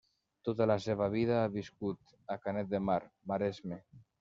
Tota 0.47 0.65
la 0.71 0.77
seva 0.85 1.09
vida 1.15 1.35
ha 1.41 1.51
viscut 1.57 2.15
a 2.37 2.39
Canet 2.47 2.73
de 2.73 2.83
Mar, 2.89 3.01
Maresme. 3.35 3.83